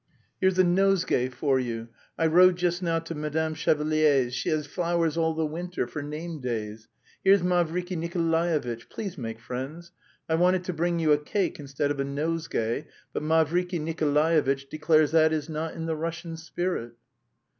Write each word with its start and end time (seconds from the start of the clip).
"Here's 0.39 0.57
a 0.57 0.63
nosegay 0.63 1.29
for 1.29 1.59
you; 1.59 1.89
I 2.17 2.25
rode 2.25 2.55
just 2.55 2.81
now 2.81 2.97
to 2.97 3.13
Madame 3.13 3.53
Chevalier's, 3.53 4.33
she 4.33 4.49
has 4.49 4.65
flowers 4.65 5.15
all 5.15 5.35
the 5.35 5.45
winter 5.45 5.85
for 5.85 6.01
name 6.01 6.39
days. 6.39 6.87
Here's 7.23 7.43
Mavriky 7.43 7.95
Nikolaevitch, 7.95 8.89
please 8.89 9.15
make 9.15 9.39
friends. 9.39 9.91
I 10.27 10.33
wanted 10.33 10.63
to 10.63 10.73
bring 10.73 10.97
you 10.97 11.11
a 11.11 11.19
cake 11.19 11.59
instead 11.59 11.91
of 11.91 11.99
a 11.99 12.03
nosegay, 12.03 12.87
but 13.13 13.21
Mavriky 13.21 13.79
Nikolaevitch 13.79 14.69
declares 14.69 15.11
that 15.11 15.31
is 15.31 15.49
not 15.49 15.75
in 15.75 15.85
the 15.85 15.95
Russian 15.95 16.35
spirit." 16.35 16.93